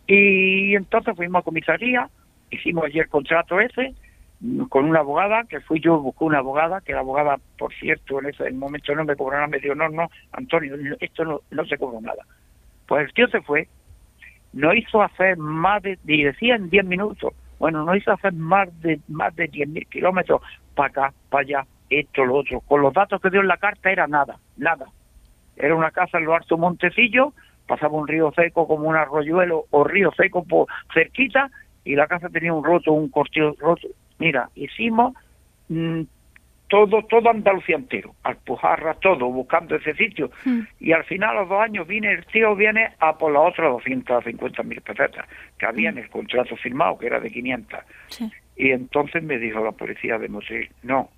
[0.07, 2.09] Y entonces fuimos a comisaría,
[2.51, 3.93] hicimos allí el contrato ese
[4.69, 8.27] con una abogada, que fui yo, busqué una abogada, que la abogada, por cierto, en
[8.27, 11.79] ese momento no me cobró nada, me dijo, no, no, Antonio, esto no, no se
[11.79, 12.25] cobró nada.
[12.87, 13.69] Pues el tío se fue,
[14.53, 18.69] no hizo hacer más de, y decía en 10 minutos, bueno, no hizo hacer más
[18.81, 20.43] de más de 10.000 kilómetros
[20.75, 22.61] para acá, para allá, esto, lo otro.
[22.61, 24.87] Con los datos que dio en la carta era nada, nada.
[25.57, 27.33] Era una casa en lo alto Montecillo,
[27.69, 30.45] pasaba un río seco como un arroyuelo o río seco
[30.93, 31.51] cerquita
[31.85, 33.87] y la casa tenía un roto, un cortillo roto.
[34.23, 35.15] Mira, hicimos
[35.69, 36.03] mm,
[36.69, 40.31] todo, todo Andalucía entero, Alpujarra, todo, buscando ese sitio.
[40.79, 43.73] Y al final, a los dos años, viene el tío, viene a por las otras
[43.73, 45.27] 250 mil pesetas
[45.59, 47.81] que había en el contrato firmado, que era de 500.
[48.09, 48.33] Sí.
[48.57, 51.09] Y entonces me dijo la policía de Motril, no,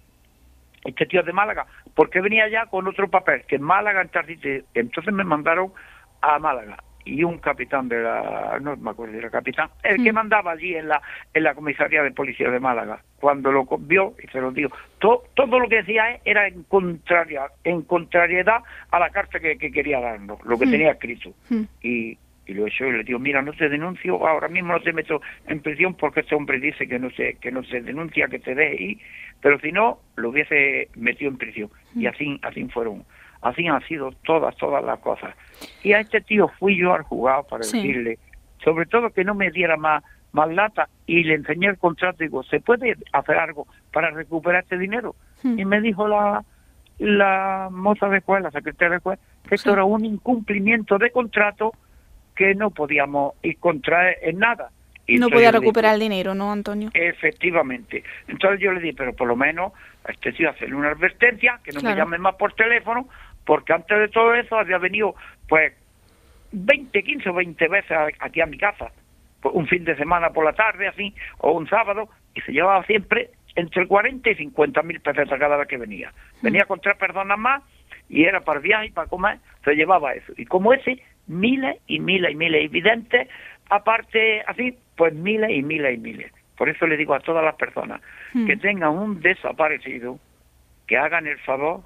[0.84, 3.42] este tío es de Málaga, ¿por qué venía ya con otro papel?
[3.46, 4.64] Que en Málaga, en.
[4.74, 5.72] Entonces me mandaron
[6.20, 6.78] a Málaga.
[7.04, 10.74] Y un capitán de la, no me acuerdo de la capitán, el que mandaba allí
[10.74, 11.00] en la,
[11.32, 15.24] en la comisaría de policía de Málaga, cuando lo vio, y se lo digo, todo,
[15.34, 20.42] todo lo que decía era en, contraria, en contrariedad a la carta que, quería darnos,
[20.44, 21.34] lo que tenía escrito.
[21.82, 24.92] Y, y lo hecho y le digo, mira, no te denuncio, ahora mismo no te
[24.92, 28.38] meto en prisión porque este hombre dice que no se, que no se denuncia, que
[28.38, 28.98] te deje ir,
[29.40, 31.70] pero si no, lo hubiese metido en prisión.
[31.94, 33.04] Y así, así fueron
[33.44, 35.34] Así han sido todas, todas las cosas.
[35.82, 38.18] Y a este tío fui yo al juzgado para decirle,
[38.64, 40.02] sobre todo que no me diera más,
[40.32, 44.62] más lata, y le enseñé el contrato y digo, ¿se puede hacer algo para recuperar
[44.62, 45.14] este dinero?
[45.42, 45.58] Hmm.
[45.58, 46.42] Y me dijo la,
[46.98, 51.72] la moza de juez, la secretaria de juez, que esto era un incumplimiento de contrato
[52.34, 54.70] que no podíamos ir contra en nada.
[55.06, 56.90] Y no podía recuperar el dinero, ¿no, Antonio?
[56.94, 58.02] Efectivamente.
[58.26, 59.72] Entonces yo le dije, pero por lo menos
[60.06, 63.06] a este tío hacerle una advertencia, que no me llame más por teléfono,
[63.44, 65.14] porque antes de todo eso había venido
[65.48, 65.72] pues
[66.52, 68.92] 20, 15 o 20 veces aquí a mi casa,
[69.40, 72.84] pues, un fin de semana por la tarde así, o un sábado, y se llevaba
[72.84, 76.12] siempre entre 40 y 50 mil pesetas cada vez que venía.
[76.42, 77.62] Venía con tres personas más
[78.08, 80.32] y era para viaje y para comer, se llevaba eso.
[80.36, 83.28] Y como ese, miles y miles y miles, evidentes,
[83.70, 86.32] aparte así, pues miles y miles y miles.
[86.56, 88.00] Por eso le digo a todas las personas
[88.46, 90.18] que tengan un desaparecido,
[90.86, 91.82] que hagan el favor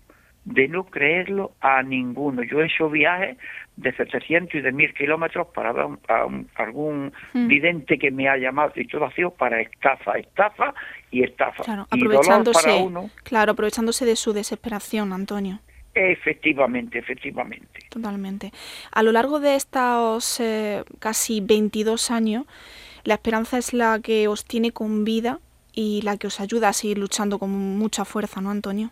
[0.49, 2.43] de no creerlo a ninguno.
[2.43, 3.37] Yo he hecho viajes
[3.77, 7.49] de 700 y de 1000 kilómetros para ver a, algún hmm.
[7.49, 10.75] vidente que me ha llamado y todo ha sido para estafa, estafa
[11.11, 11.63] y estafa.
[11.65, 12.89] Claro, aprovechándose,
[13.25, 15.61] claro, aprovechándose de su desesperación, Antonio.
[15.95, 17.81] Efectivamente, efectivamente.
[17.91, 18.53] Totalmente.
[18.93, 22.47] A lo largo de estos eh, casi 22 años,
[23.05, 25.41] la esperanza es la que os tiene con vida
[25.73, 28.91] y la que os ayuda a seguir luchando con mucha fuerza, ¿no, Antonio?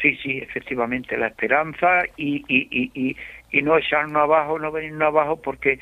[0.00, 3.16] Sí, sí, efectivamente, la esperanza y, y, y,
[3.50, 5.78] y, no echarnos abajo, no venirnos abajo, porque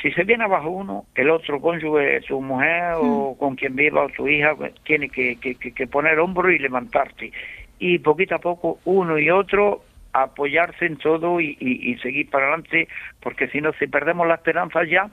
[0.00, 3.38] si se viene abajo uno, el otro cónyuge, su mujer o mm.
[3.38, 7.32] con quien viva o su hija, pues, tiene que, que, que, poner hombro y levantarte.
[7.78, 12.86] Y poquito a poco uno y otro apoyarse en todo y, y, seguir para adelante,
[13.20, 15.10] porque si no, si perdemos la esperanza ya,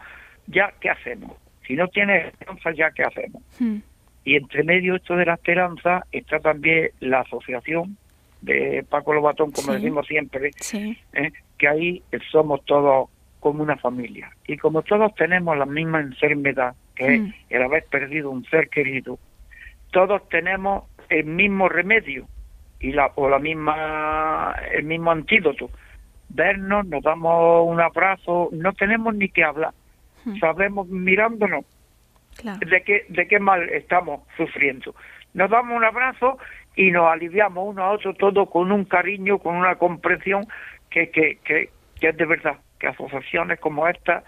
[0.48, 1.32] ya, ¿qué hacemos?
[1.65, 3.42] Si no tienes esperanza, ya, ¿qué hacemos?
[3.60, 3.78] Mm.
[4.26, 7.98] Y entre medio esto de la esperanza está también la asociación
[8.41, 10.52] de Paco Lobatón, como decimos siempre,
[11.13, 11.32] ¿eh?
[11.58, 14.32] que ahí somos todos como una familia.
[14.47, 17.34] Y como todos tenemos la misma enfermedad, que es mm.
[17.49, 19.17] el haber perdido un ser querido,
[19.91, 22.28] todos tenemos el mismo remedio
[22.80, 25.69] y la, o la misma, el mismo antídoto.
[26.30, 29.73] Vernos, nos damos un abrazo, no tenemos ni que hablar.
[30.25, 30.39] Mm.
[30.39, 31.65] Sabemos mirándonos
[32.43, 34.93] de qué, de qué mal estamos sufriendo.
[35.34, 36.38] Nos damos un abrazo
[36.80, 40.48] y nos aliviamos uno a otro todo con un cariño, con una comprensión
[40.89, 44.24] que, que, que, es de verdad, que asociaciones como esta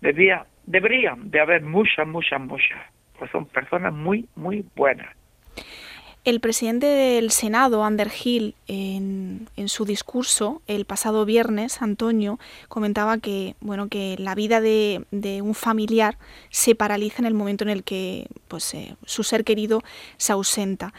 [0.00, 2.80] debía, deberían de haber muchas, muchas, muchas,
[3.18, 5.14] pues son personas muy, muy buenas.
[6.24, 13.18] El presidente del Senado, Ander Hill, en, en, su discurso el pasado viernes, Antonio, comentaba
[13.18, 16.16] que, bueno, que la vida de, de un familiar
[16.48, 19.82] se paraliza en el momento en el que pues, eh, su ser querido
[20.16, 20.94] se ausenta.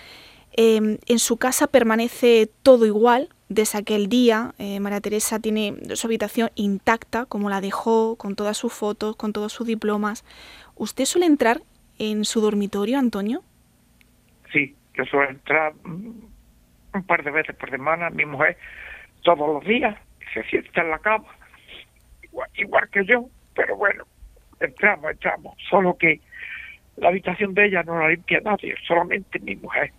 [0.59, 3.29] Em, en su casa permanece todo igual.
[3.47, 8.57] Desde aquel día, eh, María Teresa tiene su habitación intacta, como la dejó, con todas
[8.57, 10.25] sus fotos, con todos sus diplomas.
[10.75, 11.59] ¿Usted suele entrar
[11.99, 13.43] en su dormitorio, Antonio?
[14.51, 18.09] Sí, yo suelo entrar un par de veces por semana.
[18.09, 18.57] Mi mujer
[19.21, 19.95] todos los días
[20.33, 21.27] se sienta en la cama,
[22.55, 24.05] igual que yo, pero bueno,
[24.59, 25.55] entramos, entramos.
[25.69, 26.19] Solo que
[26.95, 29.93] la habitación de ella no la limpia nadie, solamente mi mujer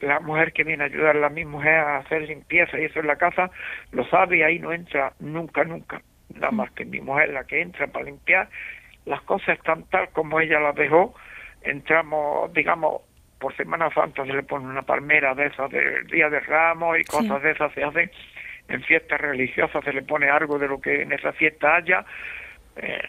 [0.00, 3.06] la mujer que viene a ayudar a mi mujer a hacer limpieza y eso en
[3.06, 3.50] la casa
[3.90, 6.02] lo sabe y ahí no entra nunca, nunca.
[6.34, 8.48] Nada más que mi mujer la que entra para limpiar.
[9.04, 11.14] Las cosas están tal como ella las dejó.
[11.62, 13.02] Entramos, digamos,
[13.38, 17.04] por Semana Santa se le pone una palmera de esas del Día de Ramos y
[17.04, 18.10] cosas de esas se hacen.
[18.68, 22.04] En fiestas religiosas se le pone algo de lo que en esa fiesta haya.
[22.76, 23.08] Eh,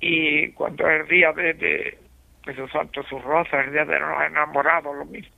[0.00, 1.98] y cuando es el día de, de,
[2.46, 5.35] de su santo, su rosa, el día de los enamorados, lo mismo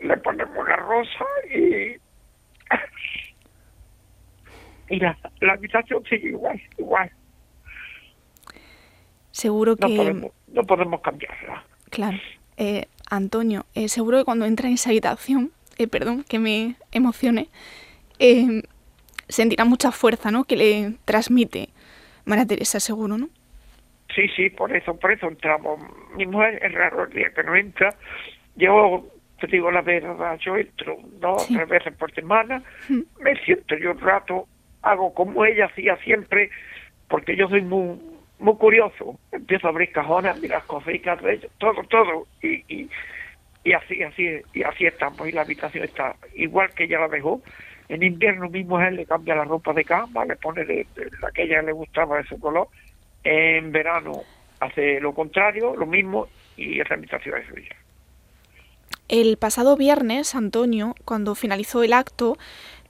[0.00, 1.96] le ponemos una rosa y
[4.88, 5.16] y la,
[5.50, 7.10] habitación sigue igual, igual.
[9.30, 10.30] Seguro que...
[10.48, 11.64] No podemos, cambiarla.
[11.90, 12.18] Claro.
[12.56, 17.48] Eh, Antonio, eh, seguro que cuando entra en esa habitación, eh, perdón, que me emocione,
[18.18, 18.62] eh,
[19.28, 20.44] sentirá mucha fuerza, ¿no?
[20.44, 21.68] Que le transmite
[22.24, 23.28] María Teresa, seguro, ¿no?
[24.14, 25.80] Sí, sí, por eso, por eso entramos.
[26.16, 27.94] Mi mujer es raro el día que no entra.
[28.54, 29.15] Yo te
[29.46, 32.62] digo la verdad, yo entro dos tres veces por semana,
[33.20, 34.46] me siento yo un rato,
[34.82, 36.50] hago como ella hacía siempre,
[37.08, 37.98] porque yo soy muy
[38.38, 39.18] muy curioso.
[39.32, 41.18] Empiezo a abrir cajones, mirar cositas,
[41.58, 42.26] todo, todo.
[42.42, 42.90] Y, y,
[43.64, 45.28] y así, así, y así estamos.
[45.28, 47.42] Y la habitación está igual que ella la dejó.
[47.88, 50.86] En invierno mismo él le cambia la ropa de cama, le pone de,
[51.20, 52.68] la que ella le gustaba de su color.
[53.22, 54.22] En verano
[54.60, 57.76] hace lo contrario, lo mismo, y esa habitación es suya.
[59.08, 62.36] El pasado viernes, Antonio, cuando finalizó el acto,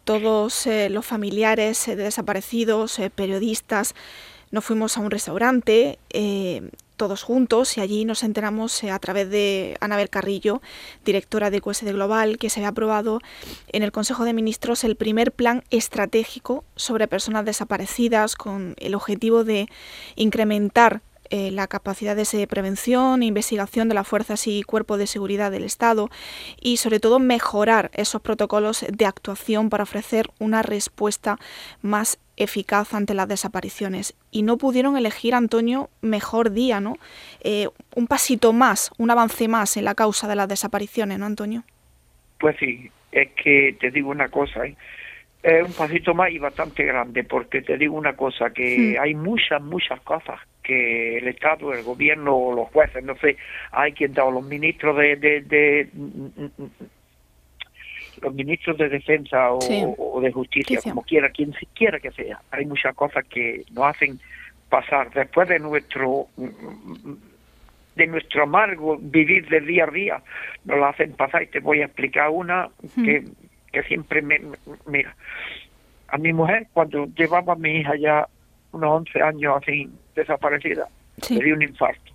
[0.05, 3.95] todos eh, los familiares eh, de desaparecidos, eh, periodistas,
[4.51, 5.99] nos fuimos a un restaurante
[6.97, 10.63] todos juntos y allí nos enteramos a través de Anabel Carrillo,
[11.05, 13.21] directora de QSD Global, que se había aprobado
[13.69, 19.45] en el Consejo de Ministros el primer plan estratégico sobre personas desaparecidas con el objetivo
[19.45, 19.69] de
[20.15, 25.51] incrementar eh, la capacidad de prevención e investigación de las fuerzas y cuerpos de seguridad
[25.51, 26.09] del Estado
[26.61, 31.39] y sobre todo mejorar esos protocolos de actuación para ofrecer una respuesta
[31.83, 34.15] más eficaz ante las desapariciones.
[34.31, 36.97] Y no pudieron elegir, Antonio, mejor día, ¿no?
[37.43, 41.65] Eh, un pasito más, un avance más en la causa de las desapariciones, ¿no, Antonio?
[42.39, 44.77] Pues sí, es que te digo una cosa, ¿eh?
[45.43, 49.63] es un pasito más y bastante grande, porque te digo una cosa, que hay muchas,
[49.63, 53.37] muchas cosas que el Estado, el gobierno o los jueces, no sé,
[53.71, 55.89] hay quien da, los ministros de, de,
[58.21, 62.95] los ministros de defensa o, de justicia, como quiera, quien quiera que sea, hay muchas
[62.95, 64.19] cosas que nos hacen
[64.69, 65.11] pasar.
[65.13, 66.27] Después de nuestro
[67.95, 70.23] de nuestro amargo vivir del día a día,
[70.65, 71.45] nos la hacen pasar.
[71.45, 73.25] Y te voy a explicar una que
[73.73, 74.41] que siempre me,
[74.87, 75.15] mira,
[76.09, 78.27] a mi mujer cuando llevaba a mi hija ya
[78.73, 80.89] unos 11 años así desaparecida,
[81.31, 82.13] le dio un infarto.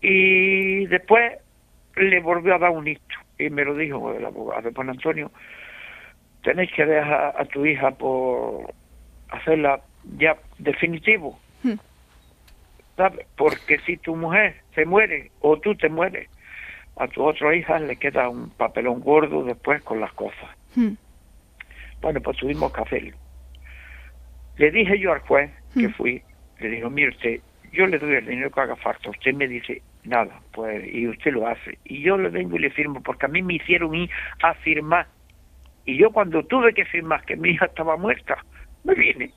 [0.00, 1.38] Y después
[1.96, 5.30] le volvió a dar un hito y me lo dijo el abogado, Juan Antonio,
[6.42, 8.72] tenéis que dejar a tu hija por
[9.28, 9.80] hacerla
[10.16, 11.38] ya definitivo.
[11.62, 11.74] Hmm.
[12.96, 13.26] ¿Sabes?
[13.36, 16.28] Porque si tu mujer se muere o tú te mueres,
[16.96, 20.50] a tu otra hija le queda un papelón gordo después con las cosas.
[20.74, 20.94] Hmm.
[22.00, 23.16] Bueno, pues tuvimos que hacerlo.
[24.56, 25.92] Le dije yo al juez que hmm.
[25.92, 26.22] fui,
[26.60, 27.40] le digo, mire usted,
[27.72, 29.10] yo le doy el dinero que haga falta.
[29.10, 31.78] Usted me dice, nada, pues, y usted lo hace.
[31.84, 34.10] Y yo le vengo y le firmo, porque a mí me hicieron ir
[34.42, 35.06] a firmar.
[35.84, 38.44] Y yo cuando tuve que firmar que mi hija estaba muerta,
[38.84, 39.32] me vine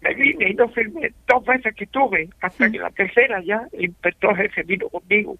[0.00, 3.86] me vine y no firmé dos veces que tuve, hasta que la tercera ya el
[3.86, 5.36] inspector jefe vino conmigo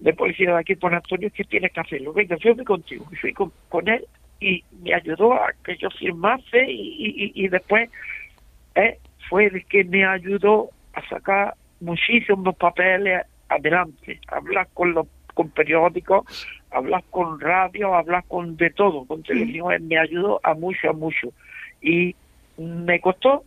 [0.00, 2.12] de policía de aquí por Antonio que tiene que hacerlo.
[2.12, 3.52] Venga, yo fui contigo, y fui con,
[3.88, 4.04] él
[4.44, 7.88] y me ayudó a que yo firmase y, y, después
[8.74, 8.98] eh,
[9.30, 16.46] fue el que me ayudó a sacar muchísimos papeles adelante, hablar con los con periódicos,
[16.70, 20.92] hablar con radio, hablar con de todo, con televisión, él me ayudó a mucho, a
[20.92, 21.32] mucho.
[21.80, 22.14] Y
[22.56, 23.42] me costó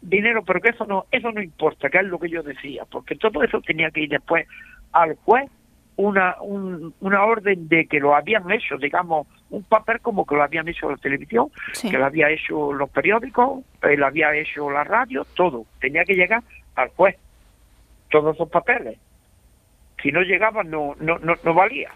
[0.00, 3.16] dinero, pero que eso no, eso no importa, que es lo que yo decía, porque
[3.16, 4.46] todo eso tenía que ir después
[4.92, 5.50] al juez
[5.96, 10.66] una, una orden de que lo habían hecho, digamos, un papel como que lo habían
[10.68, 11.48] hecho la televisión,
[11.80, 15.66] que lo había hecho los periódicos, eh, lo había hecho la radio, todo.
[15.80, 16.42] Tenía que llegar
[16.74, 17.16] al juez,
[18.10, 18.98] todos esos papeles.
[20.02, 21.90] Si no llegaban, no, no, no, no valía.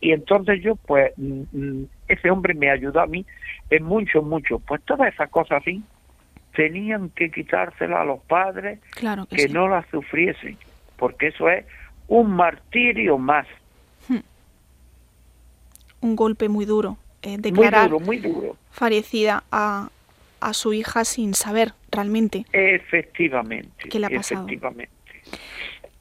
[0.00, 3.24] Y entonces yo, pues, mm, mm, ese hombre me ayudó a mí
[3.68, 4.58] en mucho, mucho.
[4.58, 5.82] Pues todas esas cosas así,
[6.54, 8.80] tenían que quitársela a los padres
[9.30, 10.56] que, no la sufriesen,
[10.96, 11.64] porque eso es
[12.08, 13.46] un martirio más.
[16.00, 16.96] Un golpe muy duro.
[17.22, 18.56] Eh, declarar muy duro, muy duro.
[18.70, 19.90] fallecida a,
[20.40, 22.46] a su hija sin saber realmente.
[22.52, 23.88] Efectivamente.
[23.90, 24.42] ¿Qué le ha pasado?
[24.46, 24.90] Efectivamente.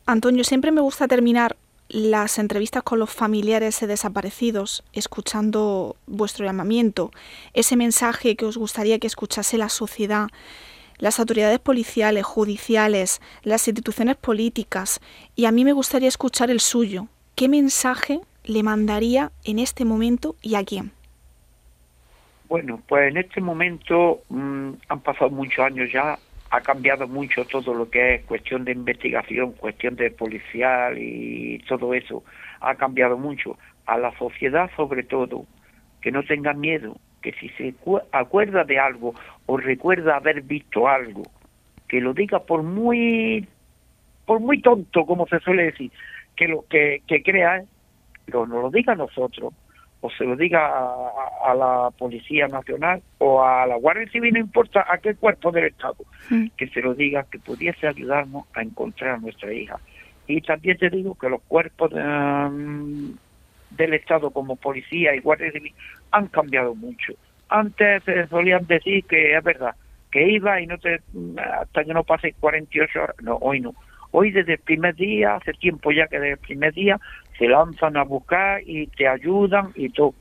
[0.06, 1.56] Antonio, siempre me gusta terminar
[1.90, 7.12] las entrevistas con los familiares desaparecidos, escuchando vuestro llamamiento,
[7.54, 10.28] ese mensaje que os gustaría que escuchase la sociedad,
[11.00, 15.00] las autoridades policiales, judiciales, las instituciones políticas,
[15.36, 17.08] y a mí me gustaría escuchar el suyo.
[17.36, 20.92] ¿Qué mensaje le mandaría en este momento y a quién?
[22.48, 26.18] Bueno, pues en este momento mm, han pasado muchos años ya,
[26.50, 31.94] ha cambiado mucho todo lo que es cuestión de investigación, cuestión de policial y todo
[31.94, 32.24] eso.
[32.60, 33.58] Ha cambiado mucho.
[33.86, 35.46] A la sociedad sobre todo,
[36.02, 37.76] que no tenga miedo, que si se
[38.12, 39.14] acuerda de algo
[39.46, 41.24] o recuerda haber visto algo,
[41.88, 43.48] que lo diga por muy
[44.26, 45.92] por muy tonto como se suele decir,
[46.36, 47.64] que lo que, que crea,
[48.30, 49.54] pero no lo diga a nosotros,
[50.02, 50.70] o se lo diga
[51.46, 55.66] a, la Policía Nacional o a la Guardia Civil, no importa a qué cuerpo del
[55.66, 55.98] Estado,
[56.30, 56.48] mm.
[56.56, 59.78] que se lo diga, que pudiese ayudarnos a encontrar a nuestra hija.
[60.28, 63.10] Y también te digo que los cuerpos mm,
[63.72, 65.74] del Estado como Policía y Guardia Civil
[66.12, 67.14] han cambiado mucho.
[67.50, 69.76] antes se solían decir que es verdad,
[70.12, 71.02] que iba y no te,
[71.60, 73.74] hasta que no pase 48 horas, no, hoy no.
[74.12, 77.00] Hoy desde el primer día, hace tiempo ya que desde el primer día,
[77.40, 80.14] se lanzan a buscar y te ayudan y todo.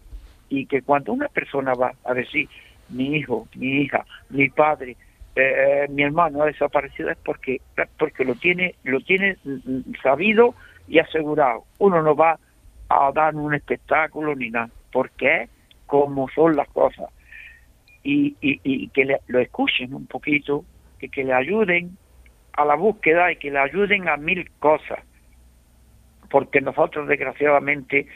[0.49, 2.49] Y que cuando una persona va a decir,
[2.89, 4.97] mi hijo, mi hija, mi padre,
[5.35, 7.61] eh, mi hermano ha desaparecido, es porque,
[7.99, 9.37] porque lo tiene, lo tiene
[10.03, 10.55] sabido
[10.87, 11.65] y asegurado.
[11.79, 12.39] Uno no va
[12.89, 15.51] a dar un espectáculo ni nada, porque es
[15.87, 17.11] como son las cosas.
[18.05, 20.65] Y, y, y que le, lo escuchen un poquito,
[20.99, 21.99] que, que le ayuden
[22.53, 25.01] a la búsqueda y que le ayuden a mil cosas.
[26.31, 28.07] Porque nosotros, desgraciadamente,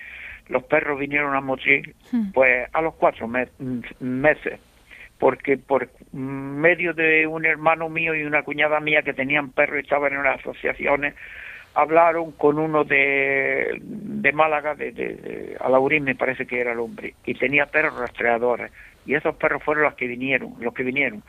[0.49, 1.95] los perros vinieron a morir
[2.35, 4.61] pues a los cuatro meses
[5.19, 9.83] porque por medio de un hermano mío y una cuñada mía que tenían perros y
[9.83, 11.15] estaban en unas asociaciones
[11.75, 17.15] hablaron con uno de, de Málaga, de, de, Alaurín me parece que era el hombre,
[17.25, 18.71] y tenía perros rastreadores,
[19.07, 21.23] y esos perros fueron los que vinieron, los que vinieron.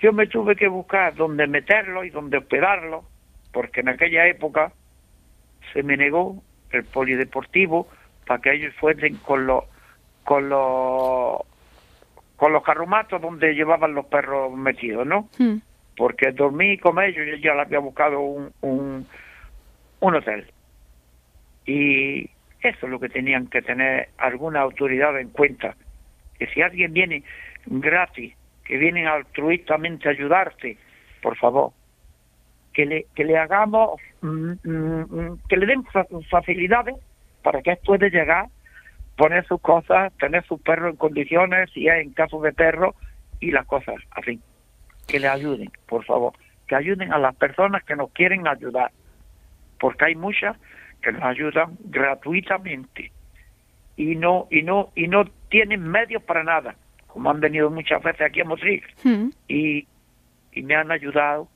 [0.00, 3.04] Yo me tuve que buscar dónde meterlos y dónde hospedarlos,
[3.52, 4.72] porque en aquella época
[5.72, 7.88] se me negó el polideportivo
[8.26, 9.64] para que ellos fuesen con los
[10.24, 11.40] con los
[12.36, 15.28] con los carrumatos donde llevaban los perros metidos, ¿no?
[15.38, 15.58] Hmm.
[15.96, 19.06] Porque dormí con ellos, yo ya le había buscado un, un,
[20.00, 20.46] un hotel.
[21.66, 22.30] Y
[22.62, 25.76] eso es lo que tenían que tener alguna autoridad en cuenta.
[26.38, 27.22] Que si alguien viene
[27.66, 30.78] gratis, que viene altruistamente a ayudarte,
[31.20, 31.72] por favor,
[32.80, 35.84] que le, que le hagamos, mm, mm, mm, que le den
[36.30, 36.96] facilidades
[37.42, 38.46] para que él pueda llegar,
[39.18, 42.94] poner sus cosas, tener su perro en condiciones, si es en caso de perro,
[43.38, 44.40] y las cosas así.
[45.06, 46.32] Que le ayuden, por favor.
[46.68, 48.92] Que ayuden a las personas que nos quieren ayudar
[49.78, 50.56] porque hay muchas
[51.02, 53.12] que nos ayudan gratuitamente
[53.96, 56.76] y no y no y no tienen medios para nada
[57.08, 59.30] como han venido muchas veces aquí a Motril Hmm.
[59.48, 59.86] y,
[60.52, 61.48] y me han ayudado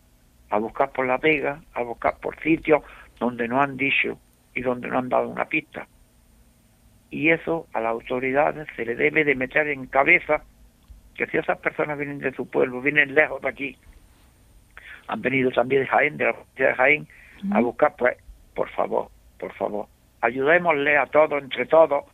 [0.54, 2.84] a buscar por la vega a buscar por sitios
[3.18, 4.16] donde no han dicho
[4.54, 5.88] y donde no han dado una pista.
[7.10, 10.44] Y eso a las autoridades se le debe de meter en cabeza
[11.16, 13.76] que si esas personas vienen de su pueblo vienen lejos de aquí
[15.08, 17.08] han venido también de Jaén de la provincia de Jaén
[17.52, 18.16] a buscar, pues,
[18.54, 19.86] por favor, por favor,
[20.20, 22.04] ayudémosle a todos, entre todos,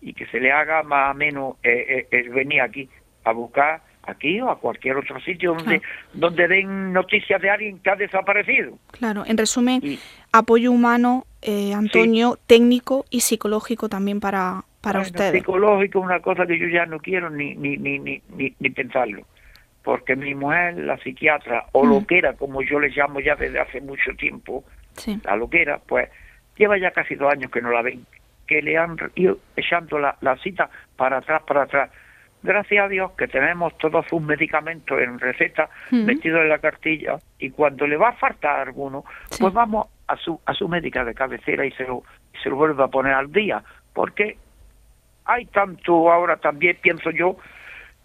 [0.00, 2.88] y que se le haga más o menos eh, eh, el venir aquí
[3.24, 5.80] a buscar aquí o a cualquier otro sitio donde,
[6.12, 8.76] donde den noticias de alguien que ha desaparecido.
[8.92, 9.80] Claro, en resumen,
[10.32, 15.32] apoyo humano, eh, Antonio, técnico y psicológico también para, para Bueno, ustedes.
[15.32, 18.70] Psicológico es una cosa que yo ya no quiero ni, ni, ni, ni, ni, ni
[18.70, 19.22] pensarlo.
[19.84, 23.58] Porque mi mujer, la psiquiatra, o lo que era, como yo le llamo ya desde
[23.60, 25.18] hace mucho tiempo, Sí.
[25.24, 26.10] la loquera, pues
[26.56, 28.04] lleva ya casi dos años que no la ven,
[28.46, 31.90] que le han ido echando la, la cita para atrás, para atrás.
[32.42, 36.02] Gracias a Dios que tenemos todos sus medicamentos en receta Ujú.
[36.02, 39.04] metidos en la cartilla y cuando le va a faltar alguno,
[39.38, 42.02] pues vamos a su a su médica de cabecera y se lo
[42.42, 43.62] se lo vuelve a poner al día,
[43.92, 44.36] porque
[45.24, 47.36] hay tanto ahora también pienso yo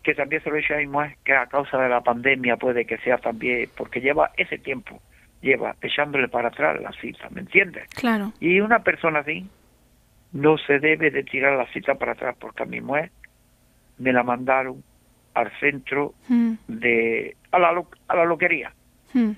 [0.04, 2.86] que también se lo dicho a mi mujer que a causa de la pandemia puede
[2.86, 5.02] que sea también porque lleva ese tiempo
[5.42, 7.88] lleva echándole para atrás la cita, ¿me entiendes?
[7.96, 8.34] Claro.
[8.40, 9.48] Y una persona así
[10.32, 13.12] no se debe de tirar la cita para atrás porque a mi mujer
[14.00, 14.84] me la mandaron
[15.34, 18.72] al centro Mm, de a la a la loquería,
[19.14, 19.32] mm,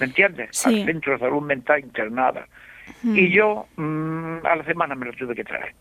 [0.00, 0.48] ¿me entiendes?
[0.52, 0.80] Sí.
[0.80, 2.46] Al centro de salud mental internada.
[3.02, 3.16] mm.
[3.16, 5.72] Y yo mm, a la semana me lo tuve que traer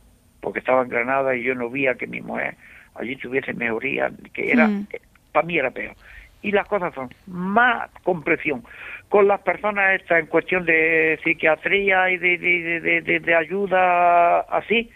[0.42, 2.56] porque estaba en Granada y yo no veía que mi mujer
[2.96, 4.88] allí tuviese mejoría, que era Mm.
[5.32, 5.96] para mí era peor.
[6.42, 8.64] Y las cosas son más comprensión
[9.08, 14.90] con las personas estas en cuestión de psiquiatría y de- de- de- de ayuda así,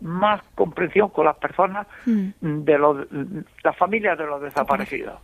[0.00, 2.64] más comprensión con las personas Mm.
[2.64, 3.06] de los,
[3.62, 5.14] las familias de los desaparecidos.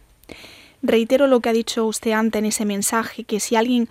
[0.83, 3.89] Reitero lo que ha dicho usted antes en ese mensaje, que si alguien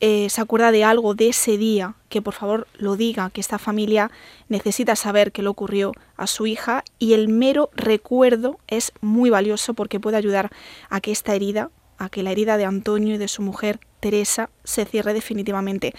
[0.00, 3.58] eh, se acuerda de algo de ese día, que por favor lo diga, que esta
[3.58, 4.10] familia
[4.48, 9.74] necesita saber qué le ocurrió a su hija y el mero recuerdo es muy valioso
[9.74, 10.50] porque puede ayudar
[10.88, 14.50] a que esta herida, a que la herida de Antonio y de su mujer Teresa
[14.62, 15.92] se cierre definitivamente.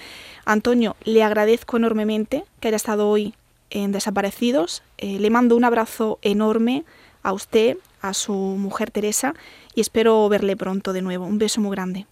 [0.45, 3.33] Antonio, le agradezco enormemente que haya estado hoy
[3.69, 4.83] en Desaparecidos.
[4.97, 6.83] Eh, le mando un abrazo enorme
[7.23, 9.33] a usted, a su mujer Teresa
[9.75, 11.25] y espero verle pronto de nuevo.
[11.25, 12.05] Un beso muy grande.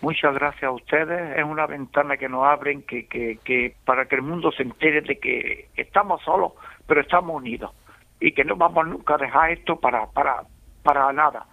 [0.00, 1.36] Muchas gracias a ustedes.
[1.36, 5.02] Es una ventana que nos abren que, que, que para que el mundo se entere
[5.02, 6.52] de que estamos solos,
[6.86, 7.72] pero estamos unidos
[8.18, 10.42] y que no vamos nunca a dejar esto para para
[10.82, 11.46] para nada.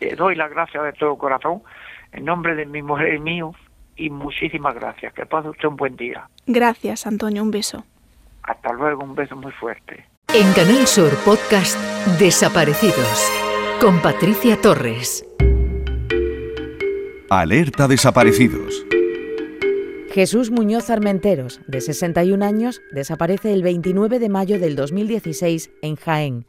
[0.00, 1.62] Le doy las gracias de todo corazón
[2.12, 3.52] en nombre de mi mujer y mío
[3.96, 5.12] y muchísimas gracias.
[5.12, 6.28] Que pase usted un buen día.
[6.46, 7.42] Gracias, Antonio.
[7.42, 7.84] Un beso.
[8.42, 10.04] Hasta luego, un beso muy fuerte.
[10.34, 11.76] En Canal Sur Podcast
[12.18, 13.30] Desaparecidos
[13.80, 15.26] con Patricia Torres.
[17.30, 18.84] Alerta desaparecidos.
[20.12, 26.46] Jesús Muñoz Armenteros, de 61 años, desaparece el 29 de mayo del 2016 en Jaén.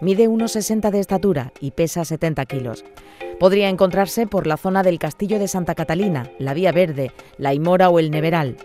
[0.00, 2.84] Mide 1,60 de estatura y pesa 70 kilos.
[3.38, 7.88] Podría encontrarse por la zona del Castillo de Santa Catalina, la Vía Verde, la Imora
[7.88, 8.56] o el Neveral.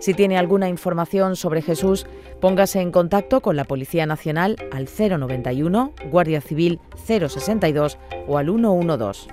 [0.00, 2.06] Si tiene alguna información sobre Jesús,
[2.40, 9.28] póngase en contacto con la Policía Nacional al 091, Guardia Civil 062 o al 112.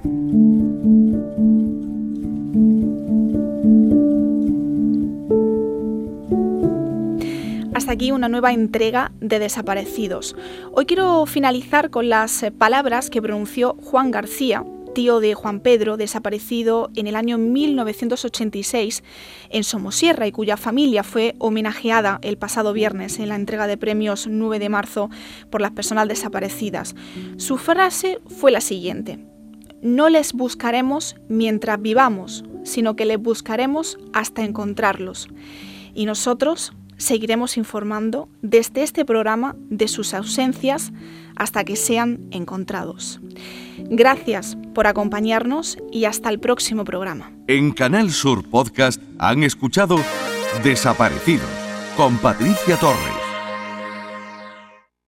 [7.75, 10.35] Hasta aquí una nueva entrega de Desaparecidos.
[10.71, 14.63] Hoy quiero finalizar con las palabras que pronunció Juan García,
[14.95, 19.03] tío de Juan Pedro, desaparecido en el año 1986
[19.49, 24.25] en Somosierra y cuya familia fue homenajeada el pasado viernes en la entrega de premios
[24.25, 25.11] 9 de marzo
[25.51, 26.95] por las personas desaparecidas.
[27.37, 29.19] Su frase fue la siguiente.
[29.81, 35.27] No les buscaremos mientras vivamos, sino que les buscaremos hasta encontrarlos.
[35.93, 40.91] Y nosotros seguiremos informando desde este programa de sus ausencias
[41.35, 43.19] hasta que sean encontrados.
[43.77, 47.31] Gracias por acompañarnos y hasta el próximo programa.
[47.47, 49.97] En Canal Sur Podcast han escuchado
[50.63, 51.49] Desaparecidos
[51.97, 53.14] con Patricia Torres.